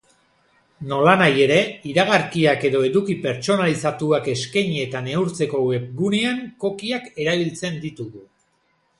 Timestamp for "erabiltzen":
7.25-7.77